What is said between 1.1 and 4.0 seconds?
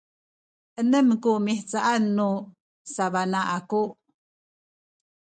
ku mihcaan nu sabana aku